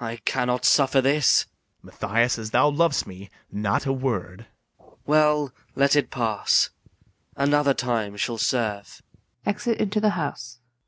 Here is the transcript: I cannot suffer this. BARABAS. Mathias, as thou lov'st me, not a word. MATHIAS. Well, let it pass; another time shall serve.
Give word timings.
I 0.00 0.16
cannot 0.16 0.64
suffer 0.64 1.00
this. 1.00 1.46
BARABAS. 1.84 1.84
Mathias, 2.02 2.38
as 2.40 2.50
thou 2.50 2.68
lov'st 2.72 3.06
me, 3.06 3.30
not 3.52 3.86
a 3.86 3.92
word. 3.92 4.46
MATHIAS. 4.80 5.06
Well, 5.06 5.52
let 5.76 5.94
it 5.94 6.10
pass; 6.10 6.70
another 7.36 7.72
time 7.74 8.16
shall 8.16 8.38
serve. 8.38 9.00